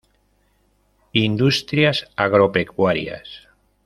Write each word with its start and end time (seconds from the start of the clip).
Industrias 1.13 2.07
agropecuarias. 2.15 3.47